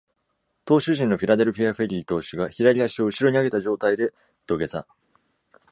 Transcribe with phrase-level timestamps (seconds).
[0.65, 4.11] 投手陣のフィラデルフィア・フィリー投手が、左足を後ろに上げた状態で
[4.47, 4.87] 土下座。